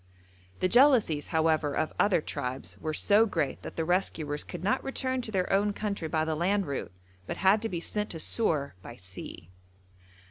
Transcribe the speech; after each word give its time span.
The 0.61 0.67
jealousies, 0.67 1.27
however, 1.27 1.75
of 1.75 1.93
other 1.99 2.21
tribes 2.21 2.75
were 2.79 2.91
so 2.91 3.27
great 3.27 3.61
that 3.61 3.75
the 3.75 3.85
rescuers 3.85 4.43
could 4.43 4.63
not 4.63 4.83
return 4.83 5.21
to 5.21 5.31
their 5.31 5.53
own 5.53 5.73
country 5.73 6.07
by 6.07 6.25
the 6.25 6.33
land 6.33 6.65
route, 6.65 6.91
but 7.27 7.37
had 7.37 7.61
to 7.61 7.69
be 7.69 7.79
sent 7.79 8.09
to 8.09 8.19
Sur 8.19 8.73
by 8.81 8.95
sea. 8.95 9.51